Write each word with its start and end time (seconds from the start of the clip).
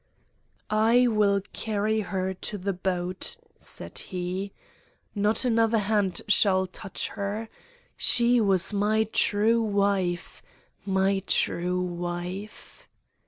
"I 0.71 1.05
will 1.07 1.41
carry 1.53 1.99
her 1.99 2.33
to 2.33 2.57
the 2.57 2.73
boat," 2.73 3.37
said 3.59 3.99
he. 3.99 4.51
"Not 5.13 5.45
another 5.45 5.77
hand 5.77 6.23
shall 6.27 6.65
touch 6.65 7.09
her. 7.09 7.49
She 7.97 8.41
was 8.41 8.73
my 8.73 9.03
true 9.03 9.61
wife, 9.61 10.41
my 10.87 11.21
true 11.27 11.79
wife!" 11.81 12.89